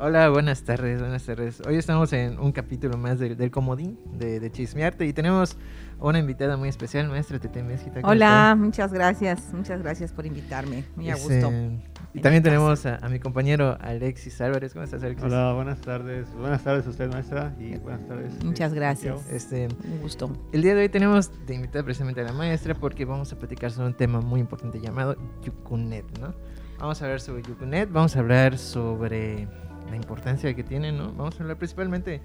Hola, 0.00 0.28
buenas 0.28 0.62
tardes, 0.62 1.00
buenas 1.00 1.24
tardes. 1.24 1.60
Hoy 1.66 1.74
estamos 1.74 2.12
en 2.12 2.38
un 2.38 2.52
capítulo 2.52 2.96
más 2.96 3.18
del, 3.18 3.36
del 3.36 3.50
Comodín 3.50 3.98
de, 4.12 4.38
de 4.38 4.52
Chismearte 4.52 5.04
y 5.04 5.12
tenemos 5.12 5.56
una 5.98 6.20
invitada 6.20 6.56
muy 6.56 6.68
especial, 6.68 7.08
maestra 7.08 7.40
Tete 7.40 7.64
Mezquita. 7.64 8.00
¿cómo 8.02 8.12
Hola, 8.12 8.50
está? 8.50 8.54
muchas 8.54 8.92
gracias, 8.92 9.52
muchas 9.52 9.82
gracias 9.82 10.12
por 10.12 10.24
invitarme. 10.24 10.84
Muy 10.94 11.10
a 11.10 11.16
gusto. 11.16 11.50
eh, 11.50 11.80
y 12.14 12.20
también 12.20 12.44
tenemos 12.44 12.86
a, 12.86 12.96
a 13.04 13.08
mi 13.08 13.18
compañero 13.18 13.76
Alexis 13.80 14.40
Álvarez. 14.40 14.72
¿Cómo 14.72 14.84
estás, 14.84 15.02
Alexis? 15.02 15.24
Hola, 15.24 15.52
buenas 15.54 15.80
tardes. 15.80 16.32
Buenas 16.32 16.62
tardes 16.62 16.86
a 16.86 16.90
usted, 16.90 17.10
maestra, 17.10 17.56
y 17.58 17.76
buenas 17.78 18.06
tardes. 18.06 18.44
Muchas 18.44 18.70
eh, 18.72 18.76
gracias. 18.76 19.20
Santiago. 19.22 19.36
Este, 19.36 19.68
Un 19.84 20.00
gusto. 20.00 20.30
el 20.52 20.62
día 20.62 20.76
de 20.76 20.82
hoy 20.82 20.88
tenemos 20.90 21.32
de 21.44 21.54
invitada 21.56 21.82
precisamente 21.84 22.20
a 22.20 22.24
la 22.24 22.32
maestra 22.32 22.74
porque 22.76 23.04
vamos 23.04 23.32
a 23.32 23.36
platicar 23.38 23.72
sobre 23.72 23.88
un 23.88 23.94
tema 23.94 24.20
muy 24.20 24.38
importante 24.38 24.78
llamado 24.80 25.16
Yucunet, 25.42 26.04
¿no? 26.20 26.34
Vamos 26.78 27.02
a 27.02 27.06
hablar 27.06 27.20
sobre 27.20 27.42
Yucunet, 27.42 27.90
vamos 27.90 28.14
a 28.14 28.20
hablar 28.20 28.56
sobre 28.58 29.48
la 29.90 29.96
importancia 29.96 30.54
que 30.54 30.64
tiene, 30.64 30.92
¿no? 30.92 31.12
Vamos 31.12 31.38
a 31.38 31.42
hablar 31.42 31.58
principalmente, 31.58 32.20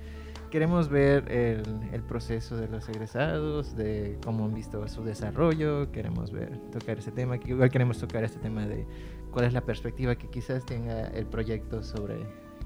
queremos 0.52 0.90
ver 0.90 1.32
el, 1.32 1.64
el 1.92 2.02
proceso 2.04 2.56
de 2.58 2.68
los 2.68 2.88
egresados, 2.90 3.76
de 3.76 4.18
cómo 4.24 4.46
han 4.46 4.54
visto 4.54 4.88
su 4.88 5.04
desarrollo, 5.04 5.92
queremos 5.92 6.32
ver, 6.32 6.58
tocar 6.72 6.98
ese 7.00 7.12
tema, 7.12 7.38
que 7.38 7.52
igual 7.52 7.70
queremos 7.70 7.98
tocar 7.98 8.24
este 8.24 8.40
tema 8.40 8.66
de 8.66 8.86
cuál 9.32 9.46
es 9.46 9.54
la 9.54 9.62
perspectiva 9.62 10.16
que 10.16 10.28
quizás 10.28 10.66
tenga 10.66 11.08
el 11.08 11.26
proyecto 11.26 11.84
sobre, 11.84 12.18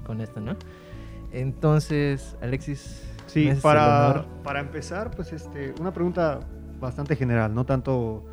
con 0.04 0.20
esto, 0.20 0.40
¿no? 0.40 0.56
Entonces, 1.32 2.36
Alexis, 2.40 3.04
¿me 3.34 3.54
Sí, 3.54 3.60
para, 3.62 4.26
para 4.42 4.60
empezar, 4.60 5.10
pues 5.10 5.32
este, 5.32 5.74
una 5.80 5.92
pregunta 5.92 6.40
bastante 6.80 7.16
general, 7.16 7.54
no 7.54 7.64
tanto 7.66 8.24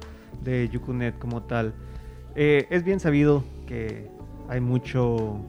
de 0.44 0.70
Yucunet 0.70 1.18
como 1.18 1.44
tal. 1.44 1.74
Eh, 2.36 2.68
es 2.70 2.84
bien 2.84 3.00
sabido 3.00 3.44
que 3.68 4.10
hay 4.48 4.62
mucho 4.62 5.40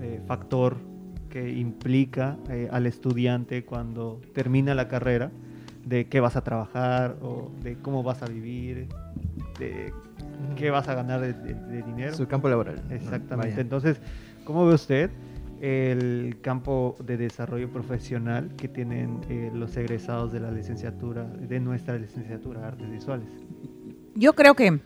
eh, 0.00 0.20
factor 0.26 0.76
que 1.28 1.50
implica 1.52 2.36
eh, 2.48 2.68
al 2.72 2.86
estudiante 2.86 3.64
cuando 3.64 4.20
termina 4.34 4.74
la 4.74 4.88
carrera 4.88 5.30
de 5.86 6.06
qué 6.08 6.20
vas 6.20 6.36
a 6.36 6.42
trabajar 6.42 7.16
o 7.22 7.50
de 7.62 7.76
cómo 7.76 8.02
vas 8.02 8.22
a 8.22 8.26
vivir, 8.26 8.88
de 9.58 9.92
qué 10.56 10.70
vas 10.70 10.88
a 10.88 10.94
ganar 10.94 11.20
de, 11.20 11.32
de- 11.32 11.54
de 11.54 11.82
dinero. 11.82 12.14
Su 12.14 12.26
campo 12.26 12.48
laboral. 12.48 12.82
Exactamente. 12.90 13.50
Vaya. 13.52 13.60
Entonces, 13.62 14.00
¿cómo 14.44 14.66
ve 14.66 14.74
usted 14.74 15.10
el 15.60 16.38
campo 16.40 16.96
de 17.04 17.16
desarrollo 17.16 17.68
profesional 17.70 18.54
que 18.56 18.66
tienen 18.68 19.20
eh, 19.28 19.50
los 19.54 19.76
egresados 19.76 20.32
de 20.32 20.40
la 20.40 20.50
licenciatura, 20.50 21.24
de 21.24 21.60
nuestra 21.60 21.96
licenciatura 21.98 22.60
de 22.60 22.66
Artes 22.66 22.90
Visuales? 22.90 23.28
Yo 24.14 24.32
creo 24.34 24.54
que, 24.54 24.80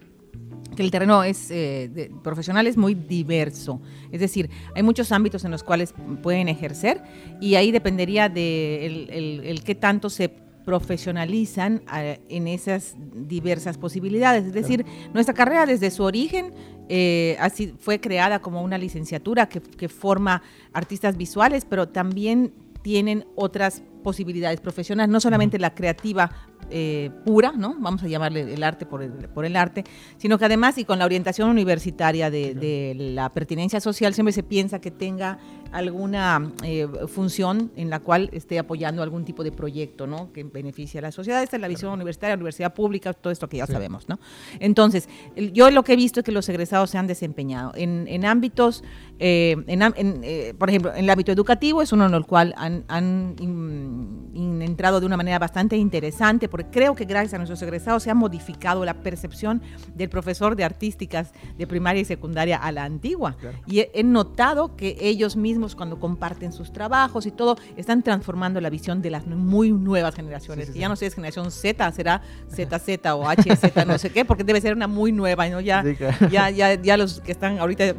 que 0.77 0.83
el 0.83 0.91
terreno 0.91 1.23
es, 1.23 1.51
eh, 1.51 1.89
de- 1.93 2.11
profesional 2.23 2.67
es 2.67 2.77
muy 2.77 2.95
diverso. 2.95 3.81
Es 4.11 4.21
decir, 4.21 4.51
hay 4.75 4.83
muchos 4.83 5.13
ámbitos 5.13 5.45
en 5.45 5.51
los 5.53 5.63
cuales 5.63 5.95
pueden 6.23 6.49
ejercer 6.49 7.01
y 7.41 7.55
ahí 7.55 7.71
dependería 7.71 8.29
de 8.29 8.85
el, 8.87 9.11
el- 9.11 9.41
el 9.45 9.63
qué 9.63 9.75
tanto 9.77 10.11
se 10.11 10.31
profesionalizan 10.65 11.83
eh, 11.97 12.21
en 12.29 12.49
esas 12.49 12.95
diversas 13.15 13.79
posibilidades. 13.79 14.45
Es 14.47 14.53
decir, 14.53 14.85
nuestra 15.13 15.35
carrera 15.35 15.67
desde 15.67 15.91
su 15.91 16.03
origen 16.03 16.53
eh, 16.89 17.37
así 17.41 17.75
fue 17.79 18.01
creada 18.01 18.41
como 18.41 18.63
una 18.63 18.79
licenciatura 18.79 19.49
que, 19.49 19.61
que 19.61 19.89
forma 19.89 20.43
artistas 20.73 21.17
visuales, 21.17 21.65
pero 21.65 21.89
también 21.89 22.53
tienen 22.83 23.27
otras 23.37 23.83
posibilidades 24.03 24.61
profesionales, 24.61 25.11
no 25.11 25.21
solamente 25.21 25.59
la 25.59 25.75
creativa 25.75 26.31
eh, 26.71 27.11
pura, 27.25 27.53
¿no? 27.57 27.77
Vamos 27.79 28.03
a 28.03 28.09
llamarle 28.09 28.53
el 28.55 28.63
arte 28.63 28.87
por 28.87 29.03
el, 29.03 29.11
por 29.13 29.45
el 29.45 29.57
arte, 29.57 29.85
sino 30.17 30.39
que 30.39 30.45
además 30.45 30.79
y 30.79 30.85
con 30.85 30.99
la 30.99 31.05
orientación 31.05 31.49
universitaria 31.51 32.31
de, 32.31 32.55
de 32.55 32.95
la 32.97 33.31
pertinencia 33.33 33.81
social 33.81 34.15
siempre 34.15 34.33
se 34.33 34.43
piensa 34.43 34.81
que 34.81 34.91
tenga 34.91 35.39
alguna 35.73 36.53
eh, 36.63 36.87
función 37.09 37.73
en 37.77 37.91
la 37.91 37.99
cual 38.01 38.31
esté 38.33 38.59
apoyando 38.59 39.03
algún 39.03 39.25
tipo 39.25 39.43
de 39.43 39.51
proyecto, 39.53 40.07
¿no? 40.07 40.33
Que 40.33 40.45
beneficie 40.45 40.99
a 40.99 41.03
la 41.03 41.13
sociedad. 41.13 41.43
Esta 41.43 41.57
es 41.57 41.63
la 41.63 41.69
visión 41.69 41.93
universitaria, 41.93 42.35
universidad 42.37 42.73
pública, 42.75 43.13
todo 43.13 43.33
esto 43.33 43.49
que 43.49 43.57
ya 43.59 43.67
Sí. 43.67 43.73
sabemos, 43.73 44.09
¿no? 44.09 44.19
Entonces, 44.61 45.09
yo 45.53 45.71
lo 45.71 45.83
que 45.83 45.95
he 45.95 45.97
visto 45.97 46.21
es 46.21 46.25
que 46.25 46.33
los 46.33 46.49
egresados 46.49 46.91
se 46.91 46.99
han 46.99 47.07
desempeñado 47.07 47.73
en, 47.75 48.07
en 48.09 48.25
ámbitos, 48.25 48.85
eh, 49.19 49.57
en 49.67 49.83
eh, 50.25 50.55
por 50.59 50.69
ejemplo, 50.69 50.93
en 50.95 51.05
el 51.05 51.11
ámbito 51.11 51.31
educativo 51.33 51.83
es 51.83 51.93
uno 51.93 52.07
en 52.07 52.15
el 52.15 52.27
cual 52.27 52.53
han, 52.57 52.85
han 52.89 53.37
in- 53.41 54.31
in- 54.35 54.63
entrado 54.63 54.99
de 55.01 55.07
una 55.07 55.17
manera 55.17 55.39
bastante 55.39 55.77
interesante, 55.77 56.49
porque 56.49 56.69
creo 56.71 56.95
que 56.95 57.05
gracias 57.05 57.35
a 57.35 57.39
nuestros 57.39 57.63
egresados 57.63 58.03
se 58.03 58.11
ha 58.11 58.15
modificado 58.15 58.85
la 58.85 58.95
percepción 58.95 59.63
del 59.95 60.09
profesor 60.09 60.57
de 60.57 60.65
artísticas 60.65 61.33
de 61.57 61.67
primaria 61.67 62.03
y 62.03 62.05
secundaria 62.05 62.57
a 62.57 62.73
la 62.73 62.85
antigua. 62.85 63.37
Claro. 63.41 63.59
Y 63.67 63.81
he, 63.81 63.91
he 63.95 64.03
notado 64.03 64.75
que 64.77 64.97
ellos 65.01 65.37
mismos 65.37 65.77
cuando 65.77 66.01
comparten 66.01 66.53
sus 66.53 66.73
trabajos 66.73 67.27
y 67.27 67.31
todo, 67.31 67.57
están 67.77 68.03
transformando 68.03 68.61
la 68.61 68.71
visión 68.71 69.01
de 69.03 69.11
las 69.11 69.27
muy 69.27 69.71
nuevas 69.73 70.15
generaciones. 70.15 70.67
Sí, 70.67 70.73
sí, 70.73 70.75
que 70.75 70.81
ya 70.81 70.89
no 70.89 70.97
sé, 70.97 71.07
es 71.07 71.15
generación 71.15 71.51
Z, 71.51 71.93
será 71.93 72.21
ZZ 72.51 73.07
o 73.15 73.25
HZ, 73.29 73.87
no 73.87 73.99
sé 73.99 74.11
qué, 74.11 74.25
porque 74.25 74.45
debe 74.45 74.61
ser 74.61 74.75
una 74.75 74.89
muy 74.89 75.13
nueva, 75.13 75.49
¿no? 75.49 75.61
Ya, 75.61 75.83
Sí, 75.85 75.95
claro. 75.95 76.29
ya, 76.31 76.51
ya, 76.51 76.75
ya 76.75 76.97
los 76.97 77.21
que 77.21 77.33
están 77.33 77.59
ahorita 77.59 77.95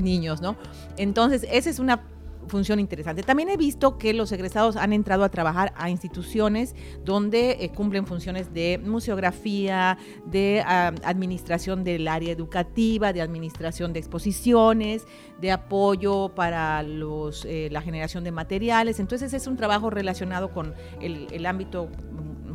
niños, 0.00 0.40
¿no? 0.40 0.56
Entonces, 0.96 1.46
esa 1.50 1.70
es 1.70 1.78
una 1.78 2.02
función 2.48 2.80
interesante. 2.80 3.22
También 3.22 3.48
he 3.48 3.56
visto 3.56 3.96
que 3.96 4.12
los 4.12 4.32
egresados 4.32 4.76
han 4.76 4.92
entrado 4.92 5.24
a 5.24 5.28
trabajar 5.30 5.72
a 5.76 5.88
instituciones 5.88 6.74
donde 7.04 7.52
eh, 7.60 7.70
cumplen 7.70 8.06
funciones 8.06 8.52
de 8.52 8.78
museografía, 8.84 9.96
de 10.26 10.62
ah, 10.66 10.92
administración 11.04 11.84
del 11.84 12.08
área 12.08 12.32
educativa, 12.32 13.12
de 13.12 13.22
administración 13.22 13.92
de 13.92 14.00
exposiciones, 14.00 15.06
de 15.40 15.52
apoyo 15.52 16.34
para 16.34 16.82
los, 16.82 17.44
eh, 17.44 17.68
la 17.70 17.80
generación 17.80 18.24
de 18.24 18.32
materiales. 18.32 19.00
Entonces 19.00 19.32
es 19.32 19.46
un 19.46 19.56
trabajo 19.56 19.88
relacionado 19.88 20.50
con 20.50 20.74
el, 21.00 21.28
el 21.30 21.46
ámbito 21.46 21.88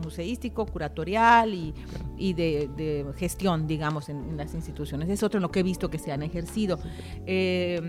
museístico, 0.05 0.65
curatorial 0.65 1.53
y, 1.53 1.73
y 2.17 2.33
de, 2.33 2.69
de 2.77 3.05
gestión, 3.17 3.67
digamos, 3.67 4.07
en, 4.09 4.17
en 4.29 4.37
las 4.37 4.53
instituciones. 4.53 5.09
Es 5.09 5.21
otro 5.23 5.39
en 5.39 5.41
lo 5.41 5.51
que 5.51 5.59
he 5.59 5.63
visto 5.63 5.89
que 5.89 5.99
se 5.99 6.11
han 6.13 6.23
ejercido. 6.23 6.79
Eh, 7.25 7.81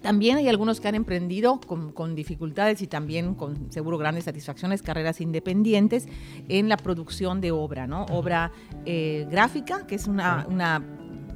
también 0.00 0.36
hay 0.36 0.48
algunos 0.48 0.80
que 0.80 0.88
han 0.88 0.96
emprendido 0.96 1.60
con, 1.60 1.92
con 1.92 2.14
dificultades 2.14 2.82
y 2.82 2.88
también 2.88 3.34
con 3.34 3.70
seguro 3.70 3.98
grandes 3.98 4.24
satisfacciones, 4.24 4.82
carreras 4.82 5.20
independientes 5.20 6.08
en 6.48 6.68
la 6.68 6.76
producción 6.76 7.40
de 7.40 7.52
obra, 7.52 7.86
¿no? 7.86 8.04
Obra 8.06 8.50
eh, 8.84 9.26
gráfica, 9.30 9.86
que 9.86 9.94
es 9.94 10.08
una, 10.08 10.44
una 10.48 10.82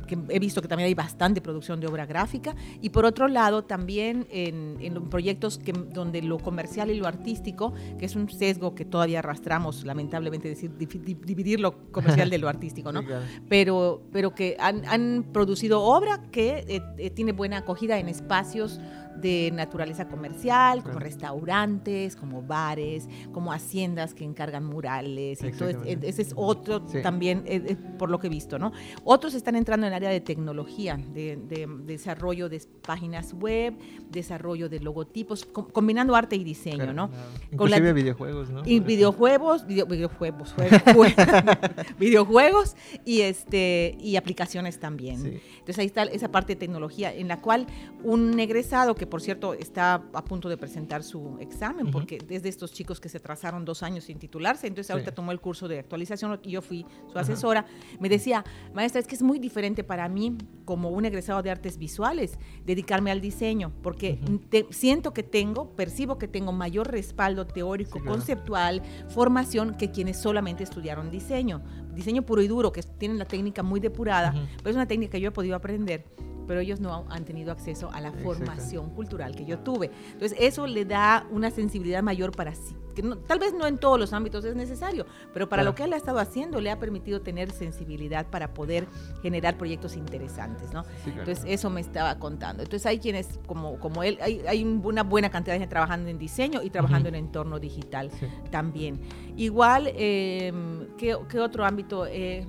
que 0.07 0.19
he 0.29 0.39
visto 0.39 0.63
que 0.63 0.69
también 0.69 0.87
hay 0.87 0.95
bastante 0.95 1.41
producción 1.41 1.81
de 1.81 1.87
obra 1.87 2.07
gráfica 2.07 2.55
y 2.81 2.91
por 2.91 3.05
otro 3.05 3.29
lado 3.29 3.65
también 3.65 4.27
en, 4.31 4.77
en 4.81 5.09
proyectos 5.09 5.59
que, 5.59 5.73
donde 5.73 6.23
lo 6.23 6.39
comercial 6.39 6.91
y 6.91 6.95
lo 6.95 7.07
artístico, 7.07 7.73
que 7.99 8.07
es 8.07 8.17
un 8.17 8.29
sesgo 8.29 8.75
que 8.75 8.85
todavía 8.85 9.19
arrastramos, 9.21 9.85
lamentablemente 9.85 10.49
decir, 10.49 10.77
dividir 10.77 11.61
lo 11.61 11.91
comercial 11.91 12.31
de 12.31 12.39
lo 12.39 12.49
artístico, 12.49 12.93
¿no? 12.93 13.01
Sí, 13.07 13.07
claro. 13.07 13.25
pero, 13.49 14.03
pero 14.11 14.35
que 14.35 14.57
han, 14.59 14.85
han 14.87 15.27
producido 15.33 15.83
obra 15.83 16.23
que 16.31 16.65
eh, 16.67 16.83
eh, 16.99 17.11
tiene 17.11 17.33
buena 17.33 17.59
acogida 17.59 17.99
en 17.99 18.09
espacios 18.09 18.81
de 19.21 19.51
naturaleza 19.55 20.09
comercial, 20.09 20.81
como 20.83 20.95
Claro. 20.95 21.07
restaurantes, 21.07 22.17
como 22.17 22.43
bares, 22.43 23.09
como 23.33 23.53
haciendas 23.53 24.15
que 24.15 24.25
encargan 24.25 24.65
murales. 24.65 25.39
Y 25.43 25.53
todo 25.53 25.69
es- 25.69 25.77
Exactamente. 25.77 26.09
ese 26.09 26.23
es 26.23 26.33
otro 26.37 26.83
Sí. 26.89 27.03
también, 27.03 27.43
eh, 27.47 27.63
eh, 27.69 27.77
por 27.99 28.11
lo 28.11 28.19
que 28.19 28.27
he 28.27 28.31
visto, 28.31 28.59
¿no? 28.59 28.73
Otros 29.05 29.35
están 29.35 29.57
entrando 29.57 29.87
en 29.87 29.93
el 29.93 29.97
área 29.97 30.11
de 30.11 30.21
tecnología, 30.21 30.97
de, 31.15 31.37
de 31.37 31.67
desarrollo 31.85 32.49
de 32.49 32.61
páginas 32.87 33.33
web, 33.35 33.75
desarrollo 34.11 34.69
de 34.69 34.81
logotipos, 34.81 35.45
com- 35.45 35.67
combinando 35.71 36.15
arte 36.17 36.37
y 36.37 36.45
diseño, 36.45 36.77
Claro. 36.77 36.93
¿no? 36.93 37.11
Inclusive 37.53 37.57
Con 37.57 37.71
la- 37.71 37.93
videojuegos, 37.93 38.51
¿no? 38.51 38.63
Y 38.65 38.81
videojuegos, 38.81 39.67
video- 39.67 39.87
videojuegos, 39.87 40.55
jue- 40.57 40.69
jue- 40.97 41.97
videojuegos 41.99 42.77
y 43.05 43.23
este 43.23 43.97
y 44.01 44.17
aplicaciones 44.17 44.79
también. 44.79 45.23
Sí. 45.23 45.41
Entonces 45.53 45.79
ahí 45.79 45.87
está 45.87 46.05
esa 46.05 46.31
parte 46.31 46.55
de 46.55 46.57
tecnología 46.61 47.13
en 47.13 47.29
la 47.29 47.41
cual 47.41 47.67
un 48.03 48.39
egresado 48.39 48.95
que 48.95 49.06
por 49.07 49.21
cierto 49.21 49.55
está 49.55 49.95
a 49.95 50.25
punto 50.25 50.49
de 50.49 50.57
presentar 50.57 51.03
su 51.03 51.37
examen 51.41 51.85
Ujú. 51.87 51.93
porque 51.93 52.19
es 52.29 52.43
de 52.43 52.49
estos 52.49 52.73
chicos 52.73 53.01
que 53.01 53.09
se 53.09 53.21
trazaron 53.21 53.65
dos 53.65 53.83
años 53.83 54.05
sin 54.05 54.19
titularse, 54.19 54.67
entonces 54.67 54.87
Sí. 54.89 54.93
ahorita 54.93 55.13
tomó 55.13 55.33
el 55.33 55.41
curso 55.41 55.69
de 55.69 55.79
actualización 55.79 56.39
y 56.43 56.51
yo 56.53 56.63
fui 56.63 56.85
su 57.11 57.19
asesora, 57.19 57.67
me 58.01 58.09
decía, 58.09 58.45
maestra, 58.75 59.01
es 59.01 59.07
que 59.07 59.15
es 59.15 59.23
muy 59.23 59.39
diferente 59.39 59.85
para 59.85 60.09
mí 60.09 60.37
como 60.65 60.91
un 60.91 61.05
egresado 61.05 61.43
de 61.43 61.51
artes 61.51 61.79
visuales 61.79 62.39
dedicarme 62.65 63.11
al 63.11 63.21
diseño 63.21 63.73
porque 63.83 64.19
Ujú. 64.25 64.39
te- 64.49 64.67
siento 64.71 65.13
que 65.13 65.23
tengo, 65.23 65.71
percibo 65.77 66.19
que 66.19 66.29
tengo 66.29 66.53
mayor 66.53 66.91
respaldo 66.91 67.47
teórico, 67.47 67.99
Sí, 67.99 68.03
claro. 68.03 68.17
conceptual, 68.19 68.83
formación 69.09 69.75
que 69.77 69.91
quienes 69.91 70.17
solamente 70.19 70.63
estudiaron 70.65 71.11
diseño. 71.11 71.63
Diseño 71.95 72.23
puro 72.23 72.43
y 72.43 72.49
duro, 72.49 72.73
que 72.73 72.83
tienen 72.83 73.19
la 73.19 73.25
técnica 73.25 73.63
muy 73.63 73.81
depurada, 73.81 74.33
pero 74.59 74.71
es 74.71 74.77
una 74.77 74.87
técnica 74.87 75.13
que 75.13 75.21
yo 75.21 75.29
he 75.29 75.33
podido 75.33 75.57
aprender 75.57 76.05
pero 76.47 76.61
ellos 76.61 76.81
no 76.81 77.07
han 77.09 77.25
tenido 77.25 77.53
acceso 77.53 77.91
a 77.93 78.01
la 78.01 78.13
formación 78.13 78.91
cultural 78.91 79.35
que 79.35 79.45
yo 79.45 79.59
tuve. 79.59 79.91
Entonces, 80.13 80.37
eso 80.41 80.67
le 80.67 80.85
da 80.85 81.27
una 81.31 81.51
sensibilidad 81.51 82.03
mayor 82.03 82.33
para 82.33 82.55
sí. 82.55 82.77
Que 82.95 83.03
tal 83.03 83.39
vez 83.39 83.53
no 83.53 83.67
en 83.67 83.77
todos 83.77 84.01
los 84.01 84.15
ámbitos 84.15 84.43
es 84.47 84.57
necesario, 84.57 85.05
pero 85.35 85.51
para 85.51 85.63
lo 85.63 85.75
que 85.75 85.85
él 85.85 85.93
ha 85.93 85.97
estado 85.97 86.19
haciendo 86.19 86.63
le 86.63 86.71
ha 86.71 86.79
permitido 86.79 87.21
tener 87.21 87.51
sensibilidad 87.51 88.27
para 88.27 88.55
poder 88.55 88.87
generar 89.21 89.59
proyectos 89.59 89.97
interesantes, 89.97 90.73
¿no? 90.73 90.83
Entonces, 91.05 91.45
eso 91.47 91.69
me 91.69 91.83
estaba 91.83 92.19
contando. 92.19 92.63
Entonces, 92.63 92.87
hay 92.87 92.99
quienes, 92.99 93.39
como, 93.47 93.79
como 93.81 94.03
él, 94.03 94.19
hay, 94.23 94.41
hay 94.49 94.65
una 94.65 95.03
buena 95.03 95.31
cantidad 95.31 95.55
de 95.55 95.59
gente 95.59 95.71
trabajando 95.71 96.09
en 96.09 96.19
diseño 96.19 96.63
y 96.63 96.71
trabajando 96.71 97.11
en 97.11 97.17
entorno 97.17 97.59
digital 97.59 98.11
también. 98.51 99.01
Igual, 99.37 99.91
eh, 99.95 100.53
¿qué, 100.97 101.15
otro 101.15 101.65
ámbito? 101.65 102.07
Eh, 102.07 102.47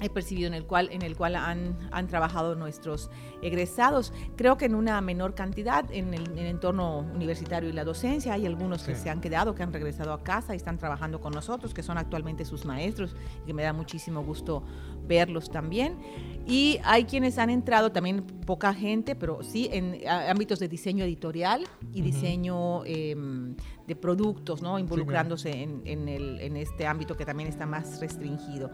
he 0.00 0.08
percibido 0.08 0.46
en 0.46 0.54
el 0.54 0.64
cual, 0.64 0.88
en 0.92 1.02
el 1.02 1.16
cual 1.16 1.36
han, 1.36 1.78
han, 1.92 2.06
trabajado 2.06 2.54
nuestros 2.54 3.10
egresados. 3.42 4.12
Creo 4.36 4.56
que 4.56 4.64
en 4.64 4.74
una 4.74 5.00
menor 5.00 5.34
cantidad 5.34 5.84
en 5.90 6.14
el, 6.14 6.38
entorno 6.38 6.98
universitario 7.14 7.68
y 7.68 7.72
la 7.72 7.84
docencia. 7.84 8.34
Hay 8.34 8.46
algunos 8.46 8.82
que 8.82 8.94
se 8.94 9.10
han 9.10 9.20
quedado, 9.20 9.54
que 9.54 9.62
han 9.62 9.72
regresado 9.72 10.12
a 10.12 10.22
casa 10.22 10.54
y 10.54 10.56
están 10.56 10.78
trabajando 10.78 11.20
con 11.20 11.32
nosotros, 11.32 11.74
que 11.74 11.82
son 11.82 11.98
actualmente 11.98 12.44
sus 12.44 12.64
maestros, 12.64 13.14
y 13.42 13.46
que 13.46 13.54
me 13.54 13.62
da 13.62 13.72
muchísimo 13.72 14.22
gusto 14.24 14.62
verlos 15.06 15.50
también. 15.50 15.98
Y 16.46 16.78
hay 16.84 17.04
quienes 17.04 17.38
han 17.38 17.50
entrado, 17.50 17.92
también 17.92 18.22
poca 18.22 18.74
gente, 18.74 19.14
pero 19.14 19.42
sí 19.42 19.68
en 19.72 20.00
ámbitos 20.08 20.58
de 20.58 20.68
diseño 20.68 21.04
editorial 21.04 21.66
y 21.92 22.02
diseño 22.02 22.84
em, 22.84 23.54
de 23.86 23.96
productos, 23.96 24.62
¿no? 24.62 24.78
involucrándose 24.78 25.50
en, 25.50 25.82
en, 25.84 26.08
el, 26.08 26.40
en 26.40 26.56
este 26.56 26.86
ámbito 26.86 27.16
que 27.16 27.24
también 27.24 27.48
está 27.48 27.66
más 27.66 28.00
restringido. 28.00 28.70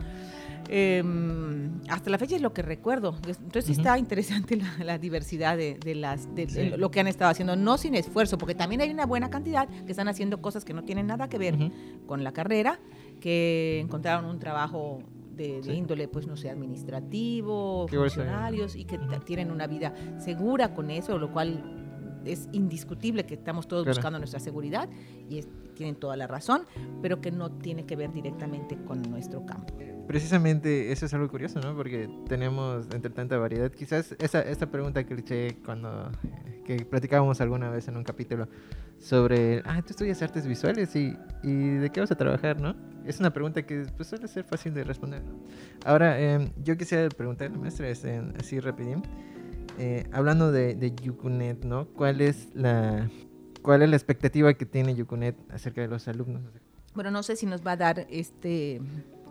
Em, 0.69 1.81
hasta 1.89 2.11
la 2.11 2.19
fecha 2.19 2.37
es 2.37 2.43
lo 2.43 2.53
que 2.53 2.63
recuerdo. 2.63 3.17
Entonces 3.27 3.71
está 3.71 3.99
interesante 3.99 4.59
la, 4.85 4.99
diversidad 4.99 5.57
de, 5.57 5.95
las, 5.95 6.35
de, 6.35 6.77
lo 6.77 6.91
que 6.91 7.01
han 7.01 7.07
estado 7.07 7.31
haciendo, 7.31 7.57
no 7.57 7.79
sin 7.79 7.95
esfuerzo, 7.95 8.39
porque 8.39 8.55
también 8.55 8.81
hay 8.81 8.91
una 8.91 9.07
buena 9.07 9.31
cantidad 9.31 9.69
que 9.69 9.91
están 9.91 10.09
haciendo 10.09 10.41
cosas 10.41 10.65
que 10.65 10.75
no 10.75 10.85
tienen 10.85 11.07
nada 11.07 11.29
que 11.29 11.39
ver 11.39 11.57
con 12.07 12.25
la 12.25 12.33
carrera, 12.33 12.79
que 13.21 13.81
encontraron 13.81 14.25
un 14.27 14.39
trabajo 14.39 15.03
de, 15.37 15.61
índole, 15.73 16.09
pues 16.09 16.27
no 16.27 16.37
sé, 16.37 16.51
administrativo, 16.51 17.87
funcionarios, 17.89 18.75
y 18.75 18.85
que 18.85 18.99
tienen 19.25 19.51
una 19.51 19.67
vida 19.67 19.95
segura 20.19 20.75
con 20.75 20.91
eso, 20.91 21.19
lo 21.19 21.33
cual 21.33 21.86
es 22.27 22.49
indiscutible 22.53 23.25
que 23.25 23.35
estamos 23.35 23.69
todos 23.69 23.87
buscando 23.87 24.19
nuestra 24.19 24.41
seguridad 24.41 24.89
y 25.29 25.43
tienen 25.75 25.97
toda 25.97 26.17
la 26.17 26.27
razón, 26.27 26.63
pero 27.03 27.21
que 27.21 27.31
no 27.31 27.51
tiene 27.51 27.87
que 27.87 27.97
ver 27.97 28.13
directamente 28.13 28.77
con 28.85 29.03
nuestro 29.03 29.45
campo 29.45 29.75
precisamente 30.07 30.93
eso 30.93 31.07
es 31.07 31.15
algo 31.15 31.29
curioso, 31.29 31.61
¿no? 31.61 31.75
Porque 31.77 32.09
tenemos 32.29 32.87
entre 32.93 33.11
tanta 33.11 33.37
variedad. 33.39 33.71
Quizás 33.71 34.15
esa, 34.19 34.41
esta 34.41 34.71
pregunta 34.71 35.05
que 35.05 35.15
eché 35.15 35.57
cuando 35.65 36.11
que 36.65 36.85
platicábamos 36.85 37.41
alguna 37.41 37.71
vez 37.71 37.87
en 37.89 37.97
un 37.97 38.03
capítulo 38.03 38.49
sobre, 38.99 39.63
ah, 39.67 39.81
tú 39.83 39.91
estudias 39.91 40.21
artes 40.23 40.47
visuales 40.47 40.97
y, 40.97 41.17
y 41.43 41.53
de 41.53 41.91
qué 41.91 42.01
vas 42.01 42.11
a 42.11 42.17
trabajar, 42.17 42.61
¿no? 42.61 42.75
Es 43.05 43.21
una 43.21 43.33
pregunta 43.33 43.63
que 43.65 43.87
pues, 43.97 44.09
suele 44.09 44.27
ser 44.27 44.45
fácil 44.45 44.75
de 44.75 44.83
responder. 44.83 45.23
Ahora, 45.85 46.19
em, 46.19 46.51
yo 46.65 46.77
quisiera 46.77 47.09
preguntarle, 47.09 47.57
maestra, 47.57 47.89
así 48.39 48.59
rapidín, 48.59 49.03
eh, 49.79 50.07
hablando 50.13 50.53
de, 50.53 50.75
de 50.75 50.95
Yucunet, 50.95 51.65
¿no? 51.65 51.87
¿Cuál 51.89 52.21
es 52.21 52.49
la 52.55 53.09
cuál 53.63 53.83
es 53.83 53.91
la 53.91 53.97
expectativa 53.97 54.55
que 54.55 54.65
tiene 54.65 54.95
Yucunet 54.95 55.37
acerca 55.51 55.81
de 55.81 55.89
los 55.89 56.07
alumnos? 56.07 56.43
Bueno, 56.95 57.11
no 57.11 57.23
sé 57.23 57.35
si 57.35 57.47
nos 57.47 57.67
va 57.67 57.73
a 57.73 57.77
dar 57.77 58.07
este 58.11 58.81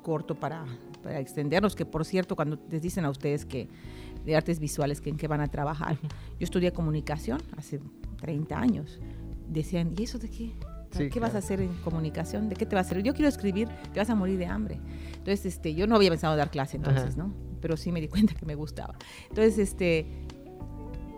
corto 0.03 0.35
para, 0.35 0.65
para 1.01 1.19
extendernos, 1.19 1.75
que 1.75 1.85
por 1.85 2.05
cierto, 2.05 2.35
cuando 2.35 2.59
les 2.69 2.81
dicen 2.81 3.05
a 3.05 3.09
ustedes 3.09 3.45
que 3.45 3.69
de 4.25 4.35
artes 4.35 4.59
visuales 4.59 5.01
que 5.01 5.09
en 5.09 5.17
qué 5.17 5.27
van 5.27 5.41
a 5.41 5.47
trabajar, 5.47 5.97
yo 6.01 6.09
estudié 6.43 6.73
comunicación 6.73 7.41
hace 7.57 7.79
30 8.17 8.59
años, 8.59 8.99
decían, 9.47 9.93
¿y 9.97 10.03
eso 10.03 10.19
de 10.19 10.29
qué? 10.29 10.53
¿Qué 11.09 11.19
vas 11.19 11.35
a 11.35 11.39
hacer 11.39 11.61
en 11.61 11.73
comunicación? 11.83 12.49
¿De 12.49 12.55
qué 12.55 12.65
te 12.65 12.75
va 12.75 12.81
a 12.81 12.83
hacer? 12.83 13.01
Yo 13.03 13.13
quiero 13.13 13.27
escribir, 13.27 13.67
te 13.93 13.99
vas 13.99 14.09
a 14.09 14.15
morir 14.15 14.37
de 14.37 14.45
hambre. 14.45 14.79
Entonces, 15.17 15.45
este, 15.45 15.73
yo 15.75 15.87
no 15.87 15.95
había 15.95 16.09
pensado 16.09 16.35
dar 16.35 16.49
clase 16.49 16.77
entonces, 16.77 17.17
¿no? 17.17 17.33
Pero 17.61 17.75
sí 17.77 17.91
me 17.91 17.99
di 17.99 18.07
cuenta 18.09 18.33
que 18.33 18.45
me 18.45 18.55
gustaba. 18.55 18.95
Entonces, 19.29 19.57
este, 19.57 20.24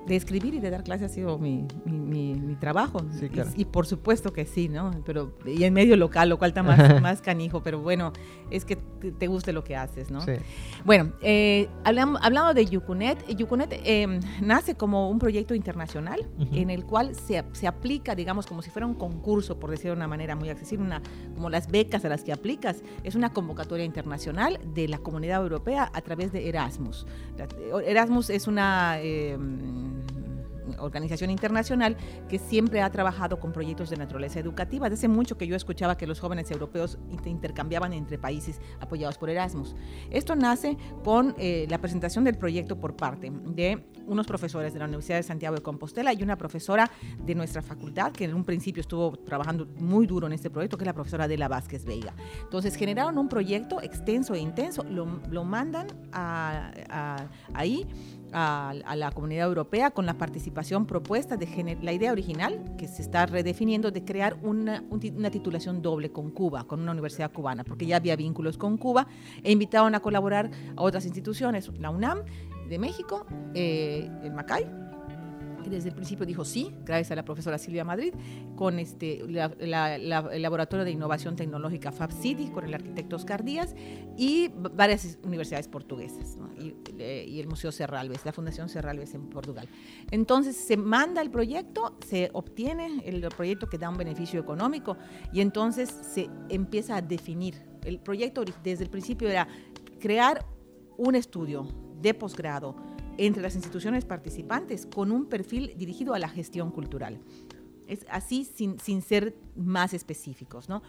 de 0.07 0.15
escribir 0.15 0.53
y 0.53 0.59
de 0.59 0.69
dar 0.69 0.83
clases 0.83 1.11
ha 1.11 1.13
sido 1.13 1.37
mi, 1.37 1.67
mi, 1.85 2.55
trabajo. 2.59 2.99
y, 3.55 3.65
por 3.65 3.85
supuesto 3.85 4.31
que 4.33 4.45
sí, 4.45 4.69
¿no? 4.69 4.91
Pero, 5.05 5.33
y 5.45 5.63
en 5.63 5.73
medio 5.73 5.95
local, 5.97 6.29
lo 6.29 6.37
cual 6.37 6.49
está 6.49 6.63
más, 6.63 7.01
más 7.01 7.21
canijo, 7.21 7.61
pero 7.61 7.79
bueno, 7.79 8.13
es 8.49 8.65
que 8.65 8.75
te, 8.75 9.27
guste 9.27 9.53
lo 9.53 9.63
que 9.63 9.75
haces, 9.75 10.09
¿no? 10.09 10.21
Sí. 10.21 10.33
Bueno, 10.85 11.11
eh, 11.21 11.67
hablamos, 11.83 12.21
hablando 12.23 12.53
de 12.53 12.65
Yucunet, 12.65 13.27
Yucunet 13.35 13.81
em, 13.83 14.19
nace 14.41 14.75
como 14.75 15.09
un 15.09 15.19
proyecto 15.19 15.53
internacional 15.53 16.27
en 16.51 16.69
el 16.69 16.85
cual 16.85 17.13
se, 17.15 17.43
se, 17.51 17.67
aplica, 17.67 18.15
digamos, 18.15 18.47
como 18.47 18.61
si 18.61 18.69
fuera 18.69 18.85
un 18.85 18.95
concurso, 18.95 19.59
por 19.59 19.69
decirlo 19.69 19.91
de 19.91 19.97
una 19.97 20.07
manera 20.07 20.35
muy 20.35 20.49
accesible, 20.49 20.85
una, 20.85 21.01
como 21.35 21.49
las 21.49 21.69
becas 21.69 22.05
a 22.05 22.09
las 22.09 22.23
que 22.23 22.31
aplicas, 22.31 22.81
es 23.03 23.15
una 23.15 23.33
convocatoria 23.33 23.85
internacional 23.85 24.59
de 24.73 24.87
la 24.87 24.99
comunidad 24.99 25.41
europea 25.41 25.91
a 25.93 26.01
través 26.01 26.31
de 26.31 26.47
Erasmus. 26.47 27.05
Erasmus 27.85 28.29
es 28.29 28.47
una... 28.47 28.99
Em, 29.01 29.96
organización 30.79 31.29
internacional 31.29 31.97
que 32.29 32.39
siempre 32.39 32.81
ha 32.81 32.89
trabajado 32.89 33.39
con 33.39 33.51
proyectos 33.51 33.89
de 33.89 33.97
naturaleza 33.97 34.39
educativa. 34.39 34.89
Desde 34.89 35.07
mucho 35.07 35.37
que 35.37 35.47
yo 35.47 35.55
escuchaba 35.55 35.97
que 35.97 36.07
los 36.07 36.19
jóvenes 36.19 36.49
europeos 36.51 36.97
intercambiaban 37.25 37.93
entre 37.93 38.17
países 38.17 38.59
apoyados 38.79 39.17
por 39.17 39.29
Erasmus. 39.29 39.75
Esto 40.09 40.35
nace 40.35 40.77
con 41.03 41.35
eh, 41.37 41.67
la 41.69 41.79
presentación 41.79 42.23
del 42.23 42.37
proyecto 42.37 42.79
por 42.79 42.95
parte 42.95 43.31
de 43.31 43.83
unos 44.05 44.25
profesores 44.25 44.73
de 44.73 44.79
la 44.79 44.85
Universidad 44.85 45.17
de 45.17 45.23
Santiago 45.23 45.55
de 45.55 45.61
Compostela 45.61 46.13
y 46.13 46.23
una 46.23 46.37
profesora 46.37 46.89
de 47.23 47.35
nuestra 47.35 47.61
facultad 47.61 48.11
que 48.11 48.25
en 48.25 48.33
un 48.33 48.43
principio 48.43 48.81
estuvo 48.81 49.17
trabajando 49.17 49.67
muy 49.79 50.07
duro 50.07 50.27
en 50.27 50.33
este 50.33 50.49
proyecto, 50.49 50.77
que 50.77 50.83
es 50.83 50.87
la 50.87 50.93
profesora 50.93 51.27
de 51.27 51.37
la 51.37 51.47
Vázquez 51.47 51.85
Veiga. 51.85 52.13
Entonces 52.41 52.75
generaron 52.75 53.17
un 53.17 53.27
proyecto 53.27 53.81
extenso 53.81 54.33
e 54.33 54.39
intenso, 54.39 54.83
lo, 54.83 55.43
mandan 55.43 55.87
ahí 57.53 57.85
a, 58.33 58.73
la 58.95 59.11
comunidad 59.11 59.47
europea 59.47 59.91
con 59.91 60.05
la 60.05 60.17
participación 60.17 60.85
propuesta 60.85 61.37
de 61.37 61.77
la 61.81 61.93
idea 61.93 62.11
original 62.11 62.75
que 62.77 62.87
se 62.87 63.01
está 63.01 63.25
redefiniendo 63.25 63.91
de 63.91 64.03
crear 64.03 64.37
una, 64.41 64.83
una, 64.89 65.31
titulación 65.31 65.81
doble 65.81 66.11
con 66.11 66.31
Cuba, 66.31 66.65
con 66.65 66.81
una 66.81 66.91
universidad 66.91 67.31
cubana, 67.31 67.63
porque 67.63 67.85
ya 67.85 67.97
había 67.97 68.15
vínculos 68.15 68.57
con 68.57 68.77
Cuba 68.77 69.07
e 69.43 69.51
invitaron 69.51 69.95
a 69.95 69.99
colaborar 69.99 70.51
a 70.75 70.81
otras 70.81 71.05
instituciones, 71.05 71.69
la 71.79 71.89
UNAM 71.89 72.23
de 72.69 72.79
México, 72.79 73.25
eh, 73.53 74.09
el 74.23 74.33
MACAI 74.33 74.86
desde 75.69 75.89
el 75.89 75.95
principio 75.95 76.25
dijo 76.25 76.45
sí, 76.45 76.73
gracias 76.83 77.11
a 77.11 77.15
la 77.15 77.25
profesora 77.25 77.57
Silvia 77.57 77.83
Madrid, 77.83 78.13
con 78.55 78.79
este, 78.79 79.21
el 79.21 80.41
Laboratorio 80.41 80.85
de 80.85 80.91
Innovación 80.91 81.35
Tecnológica 81.35 81.91
FabCity, 81.91 82.47
con 82.47 82.65
el 82.65 82.73
arquitecto 82.73 83.15
Oscar 83.15 83.43
Díaz, 83.43 83.75
y 84.17 84.49
varias 84.49 85.17
universidades 85.23 85.67
portuguesas, 85.67 86.37
eh, 86.97 87.25
y, 87.27 87.39
el 87.39 87.47
Museo 87.47 87.71
Serralves, 87.71 88.25
la 88.25 88.33
Fundación 88.33 88.69
Serralves 88.69 89.13
en 89.13 89.29
Portugal. 89.29 89.67
Entonces 90.11 90.55
se 90.55 90.77
manda 90.77 91.21
el 91.21 91.29
proyecto, 91.29 91.97
se 92.05 92.29
obtiene 92.33 93.01
el 93.05 93.21
proyecto 93.29 93.67
que 93.67 93.77
da 93.77 93.89
un 93.89 93.97
beneficio 93.97 94.39
económico, 94.39 94.97
y 95.31 95.41
entonces 95.41 95.89
se 95.89 96.29
empieza 96.49 96.97
a 96.97 97.01
definir. 97.01 97.55
El 97.83 97.99
proyecto 97.99 98.43
desde 98.63 98.83
el 98.83 98.89
principio 98.89 99.29
era 99.29 99.47
crear 99.99 100.45
un 100.97 101.15
estudio 101.15 101.67
de 102.01 102.13
posgrado 102.13 102.75
entre 103.17 103.41
las 103.41 103.55
instituciones 103.55 104.05
participantes 104.05 104.85
con 104.85 105.11
un 105.11 105.25
perfil 105.25 105.73
dirigido 105.77 106.13
a 106.13 106.19
la 106.19 106.29
gestión 106.29 106.71
cultural. 106.71 107.19
Es 107.87 108.05
así 108.09 108.45
sin, 108.45 108.79
sin 108.79 109.01
ser 109.01 109.35
más 109.55 109.93
específicos, 109.93 110.69
¿no? 110.69 110.81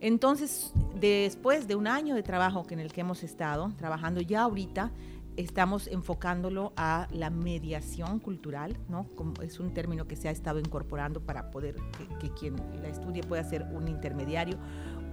Entonces, 0.00 0.72
después 0.98 1.68
de 1.68 1.76
un 1.76 1.86
año 1.86 2.14
de 2.14 2.22
trabajo 2.22 2.66
en 2.70 2.80
el 2.80 2.92
que 2.92 3.02
hemos 3.02 3.22
estado 3.22 3.72
trabajando 3.76 4.20
ya 4.20 4.42
ahorita, 4.42 4.90
estamos 5.36 5.86
enfocándolo 5.86 6.72
a 6.76 7.08
la 7.12 7.30
mediación 7.30 8.18
cultural, 8.18 8.76
¿no? 8.88 9.06
Como 9.14 9.40
es 9.42 9.60
un 9.60 9.72
término 9.72 10.06
que 10.06 10.16
se 10.16 10.28
ha 10.28 10.30
estado 10.30 10.58
incorporando 10.58 11.20
para 11.20 11.50
poder 11.50 11.76
que, 11.96 12.18
que 12.18 12.34
quien 12.34 12.56
la 12.82 12.88
estudie 12.88 13.22
pueda 13.22 13.44
ser 13.44 13.62
un 13.72 13.88
intermediario 13.88 14.58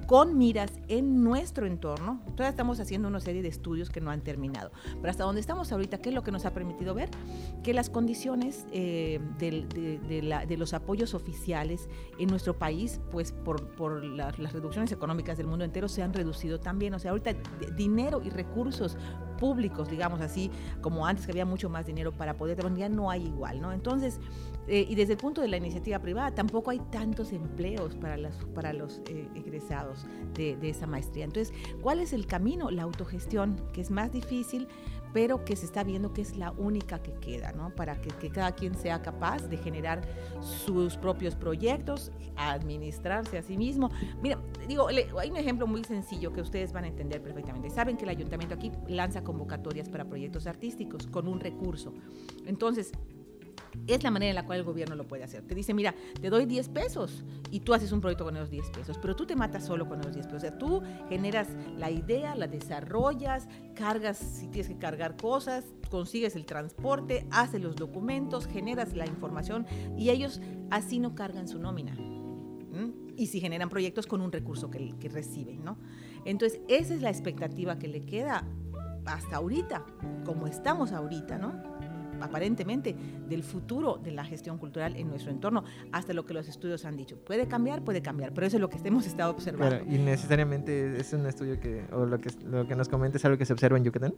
con 0.09 0.39
miras 0.39 0.71
en 0.87 1.23
nuestro 1.23 1.67
entorno. 1.67 2.19
Todavía 2.31 2.49
estamos 2.49 2.79
haciendo 2.79 3.07
una 3.07 3.19
serie 3.19 3.43
de 3.43 3.47
estudios 3.47 3.91
que 3.91 4.01
no 4.01 4.09
han 4.09 4.21
terminado. 4.21 4.71
Pero 4.95 5.07
hasta 5.07 5.23
donde 5.23 5.39
estamos 5.39 5.71
ahorita, 5.71 5.99
¿qué 5.99 6.09
es 6.09 6.15
lo 6.15 6.23
que 6.23 6.31
nos 6.31 6.47
ha 6.47 6.51
permitido 6.51 6.95
ver? 6.95 7.11
Que 7.61 7.75
las 7.75 7.91
condiciones 7.91 8.65
eh, 8.71 9.19
de, 9.37 10.57
los 10.57 10.73
apoyos 10.73 11.13
oficiales 11.13 11.89
en 12.17 12.27
nuestro 12.27 12.57
país, 12.57 12.99
pues 13.11 13.33
por, 13.33 14.03
las 14.03 14.35
reducciones 14.51 14.91
económicas 14.91 15.37
del 15.37 15.45
mundo 15.45 15.63
entero, 15.63 15.87
se 15.87 16.01
han 16.01 16.11
reducido 16.11 16.59
también. 16.59 16.95
O 16.95 16.99
sea, 16.99 17.11
ahorita 17.11 17.35
dinero 17.77 18.19
y 18.25 18.31
recursos 18.31 18.97
públicos, 19.39 19.89
digamos 19.89 20.21
así, 20.21 20.51
como 20.81 21.05
antes 21.05 21.25
que 21.25 21.31
había 21.31 21.45
mucho 21.45 21.69
más 21.69 21.85
dinero 21.85 22.11
para 22.11 22.37
poder 22.37 22.57
trabajar, 22.57 22.77
ya 22.77 22.89
no 22.89 23.09
hay 23.09 23.25
igual, 23.25 23.61
¿no? 23.61 23.71
Entonces, 23.71 24.19
eh, 24.67 24.85
y 24.87 24.93
desde 24.93 25.13
el 25.13 25.17
punto 25.17 25.41
de 25.41 25.47
la 25.47 25.57
iniciativa 25.57 25.97
privada, 25.99 26.31
tampoco 26.31 26.69
hay 26.69 26.79
tantos 26.91 27.31
empleos 27.31 27.95
para, 27.95 28.17
las, 28.17 28.35
para 28.53 28.71
los 28.73 29.01
eh, 29.07 29.27
egresados 29.33 30.05
de, 30.35 30.57
esa 30.61 30.85
maestría. 30.85 31.25
Entonces, 31.25 31.53
¿cuál 31.81 31.99
es 31.99 32.13
el 32.13 32.27
camino? 32.27 32.69
La 32.69 32.83
autogestión, 32.83 33.55
que 33.73 33.81
es 33.81 33.89
más 33.89 34.11
difícil, 34.11 34.67
pero 35.13 35.43
que 35.45 35.55
se 35.55 35.65
está 35.65 35.83
viendo 35.83 36.13
que 36.13 36.21
es 36.21 36.37
la 36.37 36.51
única 36.51 36.99
que 37.01 37.13
queda, 37.13 37.51
¿no? 37.51 37.73
Para 37.75 37.99
que, 37.99 38.29
cada 38.29 38.51
quien 38.53 38.75
sea 38.75 39.01
capaz 39.01 39.47
de 39.47 39.57
generar 39.57 40.07
sus 40.41 40.97
propios 40.97 41.35
proyectos, 41.35 42.11
administrarse 42.35 43.37
a 43.37 43.41
sí 43.41 43.57
mismo. 43.57 43.89
Mira, 44.21 44.39
digo, 44.67 44.87
hay 44.87 45.29
un 45.29 45.37
ejemplo 45.37 45.67
muy 45.67 45.83
sencillo 45.83 46.31
que 46.31 46.41
ustedes 46.41 46.71
van 46.73 46.85
a 46.85 46.87
entender 46.87 47.21
perfectamente. 47.21 47.69
Saben 47.69 47.97
que 47.97 48.03
el 48.03 48.09
ayuntamiento 48.09 48.55
aquí 48.55 48.71
lanza 48.87 49.23
convocatorias 49.23 49.89
para 49.89 50.05
proyectos 50.05 50.47
artísticos 50.47 51.07
con 51.07 51.27
un 51.27 51.39
recurso. 51.39 51.93
Entonces, 52.45 52.91
es 53.87 54.03
la 54.03 54.11
manera 54.11 54.29
en 54.29 54.35
la 54.35 54.45
cual 54.45 54.59
el 54.59 54.65
gobierno 54.65 54.95
lo 54.95 55.07
puede 55.07 55.23
hacer. 55.23 55.43
Te 55.43 55.55
dice, 55.55 55.73
mira, 55.73 55.95
te 56.21 56.29
doy 56.29 56.45
10 56.45 56.69
pesos 56.69 57.23
y 57.51 57.61
tú 57.61 57.73
haces 57.73 57.91
un 57.91 58.01
proyecto 58.01 58.25
con 58.25 58.35
esos 58.35 58.49
10 58.49 58.69
pesos, 58.71 58.97
pero 59.01 59.15
tú 59.15 59.25
te 59.25 59.35
matas 59.35 59.65
solo 59.65 59.87
con 59.87 59.99
esos 59.99 60.13
10 60.13 60.27
pesos. 60.27 60.37
O 60.37 60.47
sea, 60.47 60.57
tú 60.57 60.81
generas 61.09 61.47
la 61.77 61.89
idea, 61.89 62.35
la 62.35 62.47
desarrollas, 62.47 63.47
cargas 63.75 64.17
si 64.17 64.47
tienes 64.47 64.69
que 64.69 64.77
cargar 64.77 65.17
cosas, 65.17 65.65
consigues 65.89 66.35
el 66.35 66.45
transporte, 66.45 67.25
haces 67.31 67.61
los 67.61 67.75
documentos, 67.75 68.47
generas 68.47 68.95
la 68.95 69.05
información 69.05 69.65
y 69.97 70.09
ellos 70.09 70.41
así 70.69 70.99
no 70.99 71.15
cargan 71.15 71.47
su 71.47 71.59
nómina. 71.59 71.95
Y 73.17 73.27
si 73.27 73.41
generan 73.41 73.67
proyectos 73.67 74.07
con 74.07 74.21
un 74.21 74.31
recurso 74.31 74.71
que, 74.71 74.93
que 74.97 75.09
reciben, 75.09 75.65
¿no? 75.65 75.77
Entonces, 76.23 76.61
esa 76.69 76.93
es 76.93 77.01
la 77.01 77.09
expectativa 77.09 77.77
que 77.77 77.89
le 77.89 77.99
queda 77.99 78.45
hasta 79.05 79.37
ahorita, 79.37 79.85
como 80.25 80.47
estamos 80.47 80.93
ahorita, 80.93 81.37
¿no? 81.37 81.68
Aparentemente 82.21 82.95
del 83.27 83.43
futuro 83.43 83.99
de 84.01 84.11
la 84.11 84.23
gestión 84.25 84.57
cultural 84.57 84.95
en 84.95 85.09
nuestro 85.09 85.31
entorno, 85.31 85.63
hasta 85.91 86.13
lo 86.13 86.25
que 86.25 86.33
los 86.33 86.47
estudios 86.47 86.85
han 86.85 86.97
dicho. 86.97 87.17
Puede 87.17 87.47
cambiar, 87.47 87.83
puede 87.83 88.01
cambiar, 88.01 88.33
pero 88.33 88.47
eso 88.47 88.57
es 88.57 88.61
lo 88.61 88.69
que 88.69 88.77
hemos 88.83 89.05
estado 89.05 89.31
observando. 89.31 89.83
y 89.85 89.97
necesariamente 89.97 90.99
es 90.99 91.13
un 91.13 91.25
estudio 91.25 91.59
que, 91.59 91.85
o 91.91 92.05
lo 92.05 92.19
que, 92.19 92.31
lo 92.45 92.67
que 92.67 92.75
nos 92.75 92.89
comenta 92.89 93.17
es 93.17 93.25
algo 93.25 93.37
que 93.37 93.45
se 93.45 93.53
observa 93.53 93.77
en 93.77 93.83
Yucatán. 93.83 94.13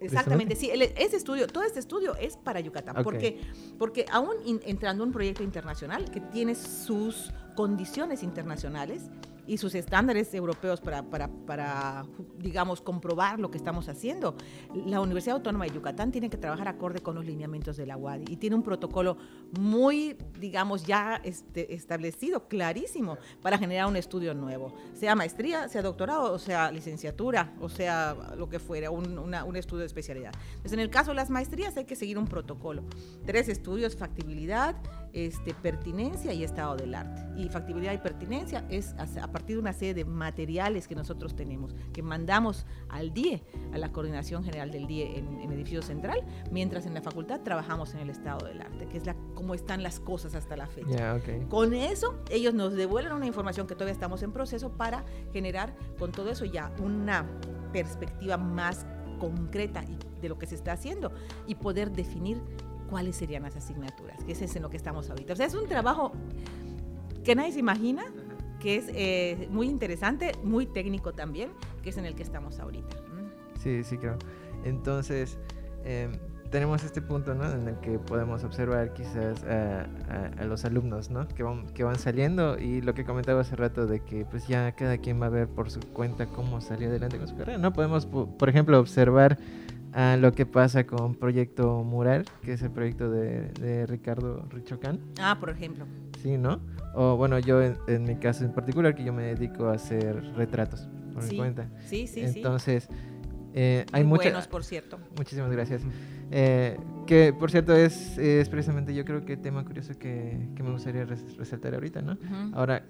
Exactamente, 0.00 0.56
sí, 0.56 0.70
ese 0.72 1.16
estudio, 1.16 1.46
todo 1.46 1.64
este 1.64 1.80
estudio 1.80 2.14
es 2.16 2.36
para 2.36 2.60
Yucatán, 2.60 3.02
porque, 3.02 3.40
porque 3.78 4.06
aún 4.10 4.34
entrando 4.64 5.04
en 5.04 5.08
un 5.08 5.12
proyecto 5.12 5.42
internacional 5.42 6.10
que 6.10 6.20
tiene 6.20 6.54
sus 6.54 7.32
condiciones 7.54 8.22
internacionales, 8.22 9.10
y 9.52 9.58
sus 9.58 9.74
estándares 9.74 10.32
europeos 10.32 10.80
para, 10.80 11.02
para, 11.02 11.28
para, 11.28 12.06
digamos, 12.38 12.80
comprobar 12.80 13.38
lo 13.38 13.50
que 13.50 13.58
estamos 13.58 13.86
haciendo. 13.86 14.34
La 14.86 14.98
Universidad 14.98 15.36
Autónoma 15.36 15.66
de 15.66 15.72
Yucatán 15.72 16.10
tiene 16.10 16.30
que 16.30 16.38
trabajar 16.38 16.68
acorde 16.68 17.00
con 17.00 17.14
los 17.16 17.26
lineamientos 17.26 17.76
de 17.76 17.84
la 17.84 17.98
UAD 17.98 18.20
y 18.30 18.36
tiene 18.36 18.56
un 18.56 18.62
protocolo 18.62 19.18
muy, 19.60 20.16
digamos, 20.40 20.86
ya 20.86 21.20
este, 21.22 21.74
establecido, 21.74 22.48
clarísimo, 22.48 23.18
para 23.42 23.58
generar 23.58 23.88
un 23.88 23.96
estudio 23.96 24.32
nuevo, 24.32 24.72
sea 24.94 25.14
maestría, 25.14 25.68
sea 25.68 25.82
doctorado, 25.82 26.32
o 26.32 26.38
sea 26.38 26.72
licenciatura, 26.72 27.52
o 27.60 27.68
sea 27.68 28.16
lo 28.38 28.48
que 28.48 28.58
fuera, 28.58 28.90
un, 28.90 29.18
un 29.18 29.56
estudio 29.56 29.80
de 29.80 29.86
especialidad. 29.86 30.32
Entonces, 30.52 30.72
en 30.72 30.80
el 30.80 30.88
caso 30.88 31.10
de 31.10 31.16
las 31.16 31.28
maestrías 31.28 31.76
hay 31.76 31.84
que 31.84 31.94
seguir 31.94 32.16
un 32.16 32.26
protocolo. 32.26 32.84
Tres 33.26 33.50
estudios, 33.50 33.96
factibilidad, 33.96 34.76
este, 35.12 35.54
pertinencia 35.54 36.32
y 36.32 36.44
estado 36.44 36.76
del 36.76 36.94
arte. 36.94 37.22
Y 37.36 37.48
factibilidad 37.48 37.92
y 37.92 37.98
pertinencia 37.98 38.64
es 38.68 38.94
a 38.98 39.30
partir 39.30 39.56
de 39.56 39.60
una 39.60 39.72
serie 39.72 39.94
de 39.94 40.04
materiales 40.04 40.88
que 40.88 40.94
nosotros 40.94 41.34
tenemos, 41.34 41.74
que 41.92 42.02
mandamos 42.02 42.66
al 42.88 43.12
DIE, 43.12 43.42
a 43.72 43.78
la 43.78 43.92
Coordinación 43.92 44.44
General 44.44 44.70
del 44.70 44.86
DIE 44.86 45.18
en, 45.18 45.40
en 45.40 45.52
Edificio 45.52 45.82
Central, 45.82 46.24
mientras 46.50 46.86
en 46.86 46.94
la 46.94 47.02
facultad 47.02 47.40
trabajamos 47.40 47.94
en 47.94 48.00
el 48.00 48.10
estado 48.10 48.46
del 48.46 48.60
arte, 48.60 48.86
que 48.86 48.98
es 48.98 49.06
la, 49.06 49.16
cómo 49.34 49.54
están 49.54 49.82
las 49.82 50.00
cosas 50.00 50.34
hasta 50.34 50.56
la 50.56 50.66
fecha. 50.66 51.20
Con 51.48 51.74
eso, 51.74 52.22
ellos 52.30 52.54
nos 52.54 52.74
devuelven 52.74 53.12
una 53.12 53.26
información 53.26 53.66
que 53.66 53.74
todavía 53.74 53.92
estamos 53.92 54.22
en 54.22 54.32
proceso 54.32 54.70
para 54.76 55.04
generar 55.32 55.74
con 55.98 56.12
todo 56.12 56.30
eso 56.30 56.44
ya 56.44 56.72
una 56.82 57.26
perspectiva 57.72 58.36
más 58.36 58.86
concreta 59.18 59.84
de 60.20 60.28
lo 60.28 60.38
que 60.38 60.46
se 60.46 60.54
está 60.54 60.72
haciendo 60.72 61.12
y 61.46 61.54
poder 61.54 61.92
definir 61.92 62.40
cuáles 62.92 63.16
serían 63.16 63.42
las 63.42 63.56
asignaturas, 63.56 64.22
que 64.22 64.32
es 64.32 64.54
en 64.54 64.60
lo 64.60 64.68
que 64.68 64.76
estamos 64.76 65.08
ahorita. 65.08 65.32
O 65.32 65.36
sea, 65.36 65.46
es 65.46 65.54
un 65.54 65.66
trabajo 65.66 66.12
que 67.24 67.34
nadie 67.34 67.50
se 67.52 67.58
imagina, 67.58 68.04
que 68.60 68.76
es 68.76 68.84
eh, 68.88 69.48
muy 69.50 69.66
interesante, 69.66 70.32
muy 70.44 70.66
técnico 70.66 71.14
también, 71.14 71.52
que 71.82 71.88
es 71.88 71.96
en 71.96 72.04
el 72.04 72.14
que 72.14 72.22
estamos 72.22 72.60
ahorita. 72.60 72.94
Sí, 73.58 73.82
sí, 73.82 73.96
creo. 73.96 74.18
Entonces, 74.64 75.38
em, 75.84 76.12
tenemos 76.50 76.84
este 76.84 77.00
punto, 77.00 77.34
¿no? 77.34 77.50
En 77.50 77.66
el 77.66 77.80
que 77.80 77.98
podemos 77.98 78.44
observar 78.44 78.92
quizás 78.92 79.42
a, 79.44 80.44
los 80.44 80.66
alumnos, 80.66 81.08
¿no? 81.08 81.26
Que 81.28 81.42
van, 81.42 81.68
que 81.68 81.84
van 81.84 81.98
saliendo 81.98 82.58
y 82.58 82.82
lo 82.82 82.92
que 82.92 83.06
comentaba 83.06 83.40
hace 83.40 83.56
rato 83.56 83.86
de 83.86 84.00
que 84.00 84.26
pues 84.26 84.48
ya 84.48 84.70
cada 84.72 84.98
quien 84.98 85.18
va 85.18 85.26
a 85.26 85.30
ver 85.30 85.48
por 85.48 85.70
su 85.70 85.80
cuenta 85.80 86.26
cómo 86.26 86.60
salió 86.60 86.90
adelante 86.90 87.16
con 87.16 87.26
su 87.26 87.38
carrera, 87.38 87.56
¿no? 87.56 87.72
Podemos, 87.72 88.04
por 88.04 88.50
ejemplo, 88.50 88.78
observar 88.78 89.38
a 89.92 90.16
lo 90.16 90.32
que 90.32 90.46
pasa 90.46 90.84
con 90.84 91.14
Proyecto 91.14 91.82
Mural, 91.84 92.24
que 92.42 92.54
es 92.54 92.62
el 92.62 92.70
proyecto 92.70 93.10
de, 93.10 93.86
Ricardo 93.86 94.46
Richocan. 94.50 95.00
Ah, 95.20 95.36
por 95.38 95.50
ejemplo. 95.50 95.86
Sí, 96.22 96.38
¿no? 96.38 96.60
O 96.94 97.16
bueno, 97.16 97.38
yo 97.38 97.60
en, 97.62 98.04
mi 98.04 98.16
caso 98.16 98.44
en 98.44 98.52
particular, 98.52 98.94
que 98.94 99.04
yo 99.04 99.12
me 99.12 99.34
dedico 99.34 99.66
a 99.66 99.74
hacer 99.74 100.22
retratos 100.34 100.88
por 101.12 101.24
mi 101.24 101.36
cuenta. 101.36 101.68
Sí, 101.86 102.06
sí, 102.06 102.20
Entonces, 102.20 102.88
eh, 103.54 103.86
hay 103.92 104.04
muchos. 104.04 104.24
Buenos, 104.24 104.48
por 104.48 104.64
cierto. 104.64 104.98
Muchísimas 105.16 105.50
gracias. 105.50 105.82
Eh, 106.30 106.78
que, 107.06 107.32
por 107.32 107.50
cierto, 107.50 107.74
es, 107.74 108.16
es, 108.16 108.48
precisamente 108.48 108.94
yo 108.94 109.04
creo 109.04 109.24
que 109.24 109.36
tema 109.36 109.64
curioso 109.64 109.98
que, 109.98 110.48
que 110.56 110.62
me 110.62 110.70
gustaría 110.70 111.04
resaltar 111.04 111.74
ahorita, 111.74 112.00
¿no? 112.00 112.16
Ahora, 112.54 112.86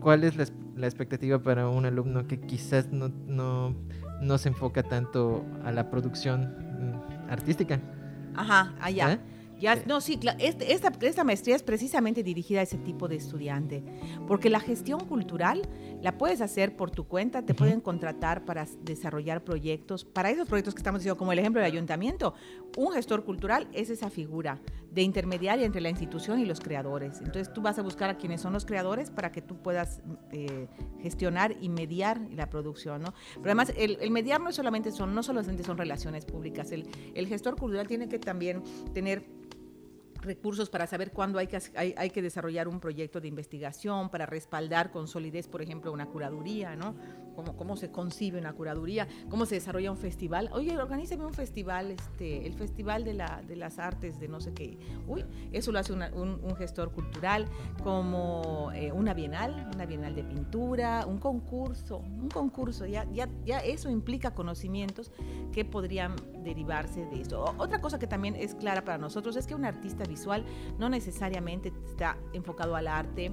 ¿cuál 0.00 0.24
es 0.24 0.36
la, 0.36 0.44
la, 0.76 0.86
expectativa 0.86 1.38
para 1.42 1.68
un 1.68 1.86
alumno 1.86 2.26
que 2.26 2.38
quizás 2.40 2.92
no, 2.92 3.08
no 3.08 3.74
no 4.22 4.38
se 4.38 4.48
enfoca 4.48 4.82
tanto 4.82 5.44
a 5.64 5.72
la 5.72 5.90
producción 5.90 6.42
mm, 6.42 7.30
artística. 7.30 7.80
Ajá, 8.34 8.74
allá. 8.80 9.12
¿Eh? 9.12 9.18
Ya, 9.60 9.76
no, 9.86 10.00
sí, 10.00 10.18
este, 10.40 10.72
esta, 10.72 10.90
esta, 11.02 11.22
maestría 11.22 11.54
es 11.54 11.62
precisamente 11.62 12.24
dirigida 12.24 12.60
a 12.60 12.62
ese 12.64 12.78
tipo 12.78 13.06
de 13.06 13.14
estudiante, 13.14 13.84
porque 14.26 14.50
la 14.50 14.58
gestión 14.58 14.98
cultural 15.06 15.62
la 16.02 16.18
puedes 16.18 16.40
hacer 16.40 16.76
por 16.76 16.90
tu 16.90 17.04
cuenta, 17.04 17.42
te 17.42 17.54
pueden 17.54 17.80
contratar 17.80 18.44
para 18.44 18.66
desarrollar 18.82 19.44
proyectos, 19.44 20.04
para 20.04 20.30
esos 20.30 20.48
proyectos 20.48 20.74
que 20.74 20.80
estamos 20.80 21.00
diciendo, 21.00 21.16
como 21.16 21.32
el 21.32 21.38
ejemplo 21.38 21.62
del 21.62 21.70
ayuntamiento, 21.70 22.34
un 22.76 22.92
gestor 22.92 23.24
cultural 23.24 23.68
es 23.72 23.88
esa 23.88 24.10
figura 24.10 24.60
de 24.90 25.02
intermediaria 25.02 25.64
entre 25.64 25.80
la 25.80 25.90
institución 25.90 26.40
y 26.40 26.44
los 26.44 26.60
creadores. 26.60 27.20
Entonces 27.20 27.52
tú 27.52 27.62
vas 27.62 27.78
a 27.78 27.82
buscar 27.82 28.10
a 28.10 28.16
quienes 28.16 28.40
son 28.40 28.52
los 28.52 28.66
creadores 28.66 29.10
para 29.10 29.30
que 29.30 29.42
tú 29.42 29.62
puedas 29.62 30.02
eh, 30.32 30.66
gestionar 31.00 31.56
y 31.60 31.68
mediar 31.68 32.20
la 32.34 32.50
producción, 32.50 33.02
¿no? 33.02 33.14
Pero 33.34 33.46
además 33.46 33.72
el, 33.76 34.10
mediar 34.10 34.40
no 34.40 34.50
solamente 34.50 34.90
son, 34.90 35.14
no 35.14 35.22
solamente 35.22 35.62
son 35.62 35.78
relaciones 35.78 36.24
públicas, 36.24 36.72
el, 36.72 36.88
el 37.14 37.28
gestor 37.28 37.56
cultural 37.56 37.86
tiene 37.86 38.08
que 38.08 38.18
también 38.18 38.62
tener 38.92 39.24
recursos 40.22 40.70
para 40.70 40.86
saber 40.86 41.12
cuándo 41.12 41.38
hay 41.38 41.46
que, 41.46 41.58
hay, 41.74 42.10
que 42.10 42.22
desarrollar 42.22 42.68
un 42.68 42.80
proyecto 42.80 43.20
de 43.20 43.28
investigación, 43.28 44.08
para 44.10 44.26
respaldar 44.26 44.90
con 44.90 45.08
solidez, 45.08 45.48
por 45.48 45.62
ejemplo, 45.62 45.92
una 45.92 46.06
curaduría, 46.06 46.76
¿no? 46.76 46.94
Cómo, 47.34 47.56
cómo 47.56 47.76
se 47.76 47.90
concibe 47.90 48.38
una 48.38 48.52
curaduría, 48.52 49.08
cómo 49.28 49.46
se 49.46 49.56
desarrolla 49.56 49.90
un 49.90 49.96
festival. 49.96 50.50
Oye, 50.52 50.76
organízame 50.76 51.24
un 51.24 51.34
festival, 51.34 51.90
este, 51.90 52.46
el 52.46 52.54
Festival 52.54 53.04
de, 53.04 53.14
la, 53.14 53.42
de 53.46 53.56
las 53.56 53.78
Artes 53.78 54.20
de 54.20 54.28
no 54.28 54.40
sé 54.40 54.52
qué. 54.52 54.78
Uy, 55.06 55.24
eso 55.52 55.72
lo 55.72 55.78
hace 55.78 55.92
un, 55.92 56.02
un, 56.02 56.56
gestor 56.56 56.92
cultural, 56.92 57.46
como 57.82 58.70
eh, 58.74 58.92
una 58.92 59.14
bienal, 59.14 59.68
una 59.74 59.86
bienal 59.86 60.14
de 60.14 60.22
pintura, 60.22 61.06
un 61.06 61.18
concurso, 61.18 61.98
un 61.98 62.28
concurso. 62.28 62.86
Ya, 62.86 63.04
ya, 63.12 63.28
ya 63.44 63.58
eso 63.58 63.90
implica 63.90 64.34
conocimientos 64.34 65.10
que 65.52 65.64
podrían 65.64 66.14
derivarse 66.42 67.06
de 67.06 67.20
esto. 67.20 67.42
otra 67.58 67.80
cosa 67.80 67.98
que 67.98 68.06
también 68.06 68.36
es 68.36 68.54
clara 68.54 68.84
para 68.84 68.98
nosotros 68.98 69.36
es 69.36 69.46
que 69.46 69.54
un 69.54 69.64
artista 69.64 70.04
visual 70.04 70.44
no 70.78 70.88
necesariamente 70.88 71.72
está 71.86 72.16
enfocado 72.32 72.76
al 72.76 72.88
arte 72.88 73.32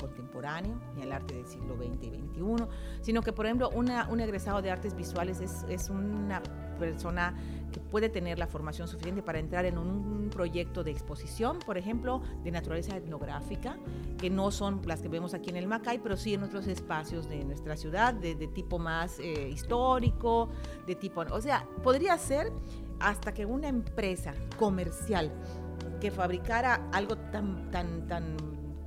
contemporáneo 0.00 0.80
ni 0.96 1.02
al 1.02 1.12
arte 1.12 1.34
del 1.34 1.46
siglo 1.46 1.76
XX 1.76 2.04
y 2.04 2.10
XXI, 2.10 2.66
sino 3.02 3.22
que, 3.22 3.32
por 3.32 3.46
ejemplo, 3.46 3.70
una, 3.70 4.08
un 4.08 4.20
egresado 4.20 4.62
de 4.62 4.70
artes 4.70 4.94
visuales 4.96 5.40
es, 5.40 5.64
es 5.68 5.90
una 5.90 6.42
persona 6.78 7.34
que 7.70 7.78
puede 7.78 8.08
tener 8.08 8.38
la 8.38 8.46
formación 8.46 8.88
suficiente 8.88 9.22
para 9.22 9.38
entrar 9.38 9.64
en 9.64 9.78
un 9.78 10.30
proyecto 10.30 10.82
de 10.82 10.90
exposición, 10.90 11.58
por 11.60 11.78
ejemplo, 11.78 12.22
de 12.42 12.50
naturaleza 12.50 12.96
etnográfica, 12.96 13.78
que 14.18 14.30
no 14.30 14.50
son 14.50 14.80
las 14.86 15.02
que 15.02 15.08
vemos 15.08 15.34
aquí 15.34 15.50
en 15.50 15.56
el 15.56 15.68
Macay, 15.68 15.98
pero 15.98 16.16
sí 16.16 16.34
en 16.34 16.42
otros 16.42 16.66
espacios 16.66 17.28
de 17.28 17.44
nuestra 17.44 17.76
ciudad, 17.76 18.14
de, 18.14 18.34
tipo 18.48 18.78
más 18.78 19.20
eh, 19.20 19.48
histórico, 19.52 20.48
de 20.86 20.96
tipo... 20.96 21.20
O 21.30 21.40
sea, 21.40 21.66
podría 21.82 22.16
ser 22.18 22.50
hasta 22.98 23.32
que 23.32 23.46
una 23.46 23.68
empresa 23.68 24.34
comercial 24.58 25.32
que 26.00 26.10
fabricara 26.10 26.88
algo 26.92 27.16
tan, 27.16 27.70
tan, 27.70 28.06
tan 28.06 28.36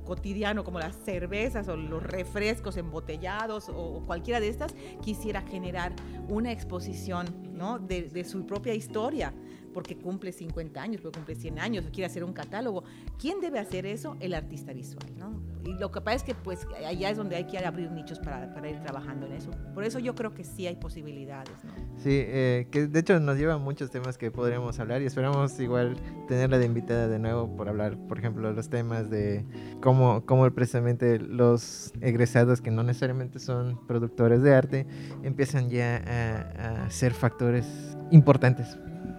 cotidiano 0.04 0.64
como 0.64 0.78
las 0.78 0.96
cervezas 0.96 1.68
o 1.68 1.76
los 1.76 2.02
refrescos 2.02 2.76
embotellados 2.76 3.68
o, 3.68 4.02
cualquiera 4.06 4.40
de 4.40 4.48
estas, 4.48 4.74
quisiera 5.02 5.42
generar 5.42 5.92
una 6.28 6.52
exposición 6.52 7.26
¿no? 7.52 7.78
de, 7.78 8.24
su 8.24 8.46
propia 8.46 8.74
historia, 8.74 9.32
porque 9.72 9.96
cumple 9.96 10.32
50 10.32 10.80
años, 10.80 11.00
porque 11.00 11.18
cumple 11.18 11.34
100 11.34 11.58
años, 11.58 11.84
quiere 11.92 12.06
hacer 12.06 12.22
un 12.24 12.32
catálogo. 12.32 12.84
¿Quién 13.18 13.40
debe 13.40 13.58
hacer 13.58 13.86
eso? 13.86 14.16
El 14.20 14.34
artista 14.34 14.72
visual. 14.72 15.06
¿no? 15.18 15.42
y 15.64 15.72
lo 15.74 15.90
que 15.90 16.00
pasa 16.00 16.16
es 16.16 16.22
que 16.22 16.34
pues 16.34 16.66
allá 16.86 17.10
es 17.10 17.16
donde 17.16 17.36
hay 17.36 17.44
que 17.44 17.58
abrir 17.58 17.90
nichos 17.90 18.18
para, 18.18 18.52
para 18.52 18.68
ir 18.68 18.80
trabajando 18.80 19.26
en 19.26 19.32
eso. 19.32 19.50
Por 19.72 19.84
eso 19.84 19.98
yo 19.98 20.14
creo 20.14 20.34
que 20.34 20.44
sí 20.44 20.66
hay 20.66 20.76
posibilidades, 20.76 21.64
¿no? 21.64 21.72
Sí, 22.04 22.22
eh, 22.22 22.66
que 22.70 22.86
de 22.86 23.00
hecho 23.00 23.18
nos 23.18 23.38
lleva 23.38 23.54
a 23.54 23.56
muchos 23.58 23.90
temas 23.90 24.18
que 24.18 24.30
podríamos 24.30 24.78
hablar 24.78 25.00
y 25.00 25.06
esperamos 25.06 25.58
igual 25.58 25.96
tenerla 26.28 26.58
de 26.58 26.66
invitada 26.66 27.08
de 27.08 27.18
nuevo 27.18 27.56
por 27.56 27.66
hablar, 27.66 27.96
por 27.96 28.18
ejemplo, 28.18 28.52
los 28.52 28.68
temas 28.68 29.08
de 29.08 29.42
cómo, 29.80 30.22
cómo 30.26 30.50
precisamente 30.50 31.18
los 31.18 31.94
egresados 32.02 32.60
que 32.60 32.70
no 32.70 32.82
necesariamente 32.82 33.38
son 33.38 33.80
productores 33.86 34.42
de 34.42 34.54
arte 34.54 34.86
empiezan 35.22 35.70
ya 35.70 35.96
a, 36.06 36.84
a 36.84 36.90
ser 36.90 37.14
factores 37.14 37.96
importantes 38.10 38.76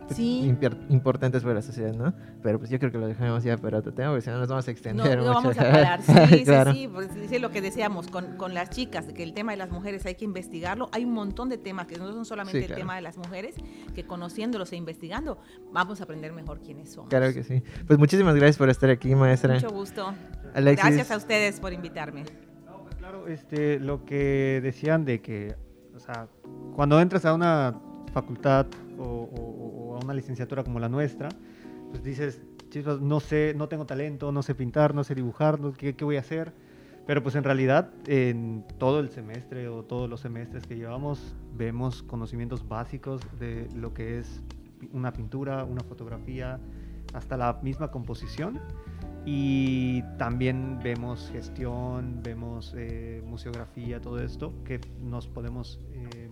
sí. 0.16 0.56
importantes 0.90 1.44
para 1.44 1.56
la 1.56 1.62
sociedad, 1.62 1.94
¿no? 1.94 2.14
Pero 2.44 2.60
pues 2.60 2.70
yo 2.70 2.80
creo 2.80 2.92
que 2.92 2.98
lo 2.98 3.08
dejamos 3.08 3.44
ya 3.44 3.58
para 3.58 3.80
otro 3.80 3.94
tema, 3.94 4.10
porque 4.10 4.22
si 4.22 4.30
no 4.30 4.40
nos 4.40 4.48
vamos 4.48 4.68
a 4.68 4.72
extender. 4.72 5.18
No, 5.18 5.26
no 5.26 5.34
vamos 5.34 5.58
a 5.58 5.62
parar. 5.72 6.02
Sí, 6.02 6.44
claro. 6.46 6.74
sí, 6.74 6.82
sí, 6.82 6.88
pues, 6.88 7.42
lo 7.42 7.52
que 7.52 7.62
decíamos 7.62 8.08
con, 8.08 8.38
con, 8.38 8.54
las 8.54 8.70
chicas, 8.70 9.06
que 9.14 9.24
el 9.24 9.34
tema 9.34 9.52
de 9.52 9.58
las 9.58 9.72
mujeres 9.72 10.06
hay 10.06 10.16
que 10.16 10.26
investigarlo. 10.26 10.90
Hay 10.92 11.06
un 11.06 11.14
montón 11.14 11.50
de 11.50 11.58
temas 11.58 11.88
que 11.88 11.98
no 11.98 12.12
son 12.12 12.26
solamente 12.26 12.66
el 12.66 12.74
tema 12.74 12.96
de 12.96 13.02
las 13.02 13.18
mujeres, 13.18 13.56
que 13.94 14.04
conociéndolos 14.06 14.72
e 14.72 14.76
investigando, 14.76 15.40
vamos 15.72 16.02
a 16.02 16.04
aprender 16.04 16.32
mejor 16.34 16.60
quiénes 16.62 16.92
son. 16.92 17.08
Claro 17.08 17.34
que 17.34 17.44
sí. 17.44 17.64
Pues 17.88 18.00
muchísimas 18.00 18.36
gracias 18.36 18.58
por 18.58 18.70
estar 18.70 18.90
aquí, 18.90 19.16
maestra. 19.16 19.56
Mucho 19.56 19.70
gusto. 19.70 20.14
Gracias 20.54 21.12
a 21.12 21.18
ustedes 21.18 21.60
por 21.60 21.74
invitarme. 21.74 22.24
No, 22.66 22.84
pues 22.84 22.96
claro, 22.96 23.28
este, 23.28 23.80
lo 23.80 24.06
que 24.06 24.62
decían 24.64 25.06
de 25.06 25.22
que, 25.22 25.56
o 25.96 26.00
sea, 26.00 26.28
cuando 26.76 27.00
entras 27.00 27.26
a 27.26 27.34
una 27.34 27.76
facultad 28.14 28.68
o, 28.98 29.65
una 30.06 30.14
licenciatura 30.14 30.64
como 30.64 30.80
la 30.80 30.90
nuestra, 30.90 31.30
pues 31.92 32.04
dices, 32.04 32.42
no 33.02 33.20
sé, 33.20 33.54
no 33.56 33.68
tengo 33.68 33.86
talento, 33.86 34.32
no 34.32 34.44
sé 34.44 34.56
pintar, 34.56 34.94
no 34.94 35.04
sé 35.04 35.16
dibujar, 35.16 35.60
¿qué, 35.78 35.96
voy 36.02 36.18
a 36.18 36.20
hacer? 36.20 36.54
Pero 37.06 37.22
pues 37.22 37.36
en 37.36 37.44
realidad 37.44 37.92
en 38.08 38.66
todo 38.80 39.00
el 39.00 39.10
semestre 39.10 39.68
o 39.68 39.84
todos 39.84 40.10
los 40.10 40.22
semestres 40.22 40.66
que 40.66 40.76
llevamos 40.76 41.36
vemos 41.56 42.02
conocimientos 42.04 42.68
básicos 42.68 43.22
de 43.40 43.70
lo 43.76 43.94
que 43.94 44.20
es 44.20 44.42
una 44.92 45.14
pintura, 45.14 45.64
una 45.64 45.82
fotografía, 45.84 46.60
hasta 47.14 47.38
la 47.38 47.60
misma 47.62 47.92
composición. 47.92 48.60
Y 49.28 50.04
también 50.18 50.80
vemos 50.84 51.30
gestión, 51.32 52.22
vemos 52.22 52.74
eh, 52.78 53.24
museografía, 53.26 54.00
todo 54.00 54.20
esto 54.20 54.54
que 54.64 54.80
nos 55.02 55.28
podemos 55.28 55.80
eh, 55.94 56.30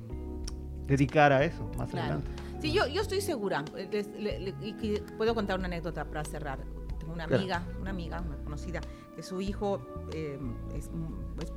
dedicar 0.85 1.31
a 1.31 1.43
eso 1.43 1.71
más 1.77 1.93
adelante. 1.93 2.29
Sí, 2.59 2.71
yo, 2.71 2.87
yo 2.87 3.01
estoy 3.01 3.21
segura. 3.21 3.63
y 4.61 4.99
puedo 5.17 5.35
contar 5.35 5.59
una 5.59 5.67
anécdota 5.67 6.05
para 6.05 6.23
cerrar. 6.23 6.59
Tengo 6.99 7.13
una 7.13 7.25
amiga, 7.25 7.63
una 7.81 7.89
amiga, 7.89 8.21
una 8.21 8.37
conocida, 8.37 8.79
que 9.15 9.23
su 9.23 9.41
hijo 9.41 9.81
eh, 10.13 10.39
es, 10.73 10.89
pues, 11.35 11.51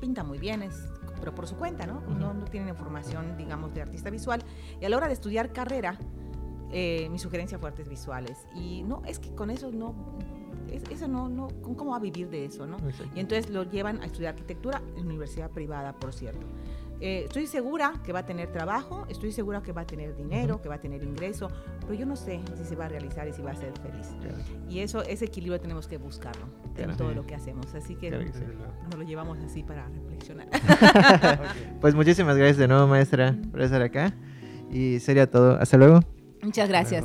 pinta 0.00 0.22
muy 0.22 0.38
bien, 0.38 0.62
es, 0.62 0.88
pero 1.18 1.34
por 1.34 1.46
su 1.46 1.56
cuenta, 1.56 1.86
¿no? 1.86 2.00
no, 2.02 2.32
no 2.32 2.44
tienen 2.44 2.68
información, 2.68 3.36
digamos, 3.36 3.74
de 3.74 3.82
artista 3.82 4.10
visual. 4.10 4.42
Y 4.80 4.84
a 4.84 4.88
la 4.88 4.96
hora 4.96 5.08
de 5.08 5.14
estudiar 5.14 5.52
carrera, 5.52 5.98
eh, 6.70 7.08
mi 7.10 7.18
sugerencia 7.18 7.58
fue 7.58 7.68
artes 7.68 7.88
visuales. 7.88 8.46
Y 8.54 8.82
no, 8.82 9.02
es 9.06 9.18
que 9.18 9.34
con 9.34 9.50
eso 9.50 9.70
no, 9.72 9.94
eso 10.90 11.08
no, 11.08 11.28
no, 11.28 11.48
¿cómo 11.62 11.92
va 11.92 11.96
a 11.96 12.00
vivir 12.00 12.28
de 12.28 12.44
eso, 12.44 12.66
no? 12.66 12.76
Y 13.14 13.20
entonces 13.20 13.50
lo 13.50 13.64
llevan 13.64 14.00
a 14.02 14.06
estudiar 14.06 14.34
arquitectura 14.34 14.82
en 14.96 15.06
universidad 15.06 15.50
privada, 15.50 15.92
por 15.94 16.12
cierto. 16.12 16.46
Eh, 17.00 17.24
estoy 17.26 17.46
segura 17.46 17.94
que 18.04 18.12
va 18.12 18.20
a 18.20 18.26
tener 18.26 18.50
trabajo, 18.50 19.06
estoy 19.08 19.32
segura 19.32 19.62
que 19.62 19.72
va 19.72 19.82
a 19.82 19.86
tener 19.86 20.16
dinero, 20.16 20.62
que 20.62 20.68
va 20.68 20.76
a 20.76 20.80
tener 20.80 21.02
ingreso, 21.02 21.50
pero 21.80 21.94
yo 21.94 22.06
no 22.06 22.16
sé 22.16 22.40
si 22.56 22.64
se 22.64 22.74
va 22.74 22.86
a 22.86 22.88
realizar 22.88 23.28
y 23.28 23.32
si 23.32 23.42
va 23.42 23.50
a 23.50 23.56
ser 23.56 23.72
feliz. 23.80 24.14
Y 24.68 24.80
eso, 24.80 25.02
ese 25.02 25.26
equilibrio 25.26 25.60
tenemos 25.60 25.86
que 25.86 25.98
buscarlo 25.98 26.46
en 26.76 26.96
todo 26.96 27.12
lo 27.12 27.26
que 27.26 27.34
hacemos. 27.34 27.74
Así 27.74 27.96
que 27.96 28.10
nos 28.10 28.94
lo 28.96 29.02
llevamos 29.02 29.38
así 29.40 29.62
para 29.62 29.86
reflexionar. 29.88 30.48
pues 31.80 31.94
muchísimas 31.94 32.36
gracias 32.36 32.58
de 32.58 32.68
nuevo, 32.68 32.86
maestra, 32.86 33.36
por 33.50 33.60
estar 33.60 33.82
acá. 33.82 34.14
Y 34.70 34.98
sería 35.00 35.30
todo. 35.30 35.58
Hasta 35.60 35.76
luego. 35.76 36.00
Muchas 36.42 36.68
gracias. 36.68 37.04